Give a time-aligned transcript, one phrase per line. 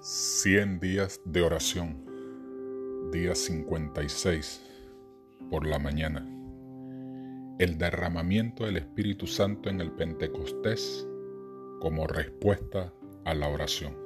[0.00, 4.62] 100 días de oración, día 56,
[5.50, 6.24] por la mañana.
[7.58, 11.04] El derramamiento del Espíritu Santo en el Pentecostés
[11.80, 12.94] como respuesta
[13.24, 13.96] a la oración.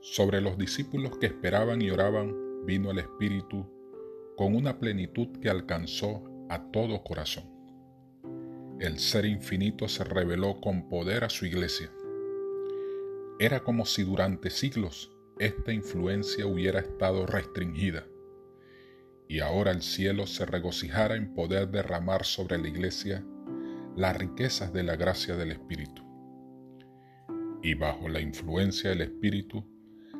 [0.00, 2.34] Sobre los discípulos que esperaban y oraban
[2.64, 3.66] vino el Espíritu
[4.38, 7.44] con una plenitud que alcanzó a todo corazón.
[8.80, 11.90] El Ser Infinito se reveló con poder a su iglesia
[13.38, 18.06] era como si durante siglos esta influencia hubiera estado restringida
[19.28, 23.24] y ahora el cielo se regocijara en poder derramar sobre la iglesia
[23.94, 26.02] las riquezas de la gracia del Espíritu.
[27.62, 29.66] Y bajo la influencia del Espíritu,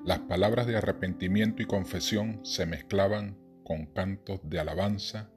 [0.05, 5.31] las palabras de arrepentimiento y confesión se mezclaban con cantos de alabanza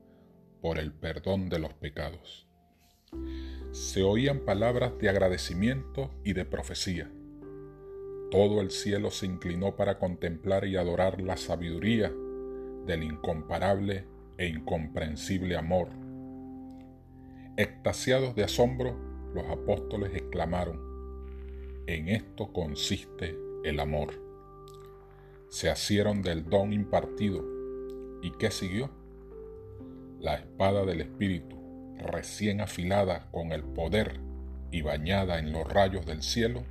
[0.61, 2.47] por el perdón de los pecados.
[3.71, 7.11] Se oían palabras de agradecimiento y de profecía
[8.31, 12.11] todo el cielo se inclinó para contemplar y adorar la sabiduría
[12.85, 14.05] del incomparable
[14.37, 15.89] e incomprensible amor.
[17.57, 18.95] Extasiados de asombro,
[19.33, 20.79] los apóstoles exclamaron,
[21.87, 24.13] en esto consiste el amor.
[25.49, 27.43] Se asieron del don impartido.
[28.21, 28.91] ¿Y qué siguió?
[30.19, 31.57] La espada del Espíritu,
[31.97, 34.19] recién afilada con el poder
[34.71, 36.63] y bañada en los rayos del cielo,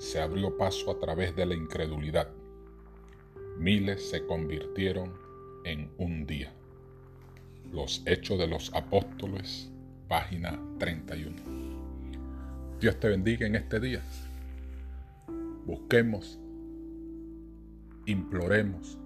[0.00, 2.30] se abrió paso a través de la incredulidad.
[3.58, 5.12] Miles se convirtieron
[5.66, 6.54] en un día.
[7.70, 9.70] Los Hechos de los Apóstoles,
[10.08, 11.36] página 31.
[12.80, 14.02] Dios te bendiga en este día.
[15.66, 16.40] Busquemos,
[18.06, 18.96] imploremos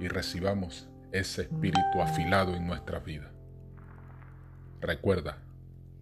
[0.00, 3.30] y recibamos ese espíritu afilado en nuestra vida.
[4.80, 5.38] Recuerda,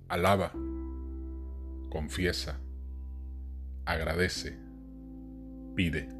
[0.08, 0.52] alaba,
[1.90, 2.58] confiesa,
[3.86, 4.56] agradece,
[5.74, 6.13] pide.